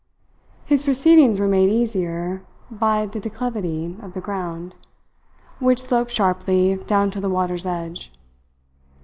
His 0.65 0.81
proceedings 0.81 1.37
were 1.39 1.47
made 1.47 1.69
easier 1.69 2.41
by 2.71 3.05
the 3.05 3.19
declivity 3.19 3.95
of 4.01 4.15
the 4.15 4.19
ground, 4.19 4.73
which 5.59 5.79
sloped 5.83 6.09
sharply 6.09 6.73
down 6.73 7.11
to 7.11 7.21
the 7.21 7.29
water's 7.29 7.67
edge. 7.67 8.11